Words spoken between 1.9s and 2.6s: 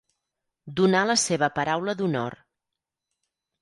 d'honor.